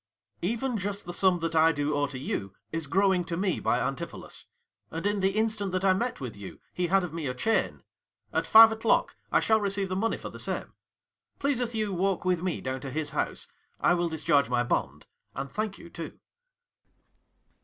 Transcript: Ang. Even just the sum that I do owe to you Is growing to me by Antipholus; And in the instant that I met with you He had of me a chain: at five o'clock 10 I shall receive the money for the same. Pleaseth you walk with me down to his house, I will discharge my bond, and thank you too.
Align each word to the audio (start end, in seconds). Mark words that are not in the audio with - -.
Ang. 0.41 0.49
Even 0.49 0.77
just 0.79 1.05
the 1.05 1.13
sum 1.13 1.37
that 1.41 1.53
I 1.55 1.71
do 1.71 1.93
owe 1.93 2.07
to 2.07 2.17
you 2.17 2.55
Is 2.71 2.87
growing 2.87 3.23
to 3.25 3.37
me 3.37 3.59
by 3.59 3.77
Antipholus; 3.77 4.47
And 4.89 5.05
in 5.05 5.19
the 5.19 5.33
instant 5.35 5.71
that 5.73 5.85
I 5.85 5.93
met 5.93 6.19
with 6.19 6.35
you 6.35 6.59
He 6.73 6.87
had 6.87 7.03
of 7.03 7.13
me 7.13 7.27
a 7.27 7.35
chain: 7.35 7.83
at 8.33 8.47
five 8.47 8.71
o'clock 8.71 9.09
10 9.29 9.29
I 9.33 9.39
shall 9.41 9.59
receive 9.61 9.89
the 9.89 9.95
money 9.95 10.17
for 10.17 10.29
the 10.31 10.39
same. 10.39 10.73
Pleaseth 11.37 11.75
you 11.75 11.93
walk 11.93 12.25
with 12.25 12.41
me 12.41 12.61
down 12.61 12.81
to 12.81 12.89
his 12.89 13.11
house, 13.11 13.51
I 13.79 13.93
will 13.93 14.09
discharge 14.09 14.49
my 14.49 14.63
bond, 14.63 15.05
and 15.35 15.51
thank 15.51 15.77
you 15.77 15.87
too. 15.91 16.19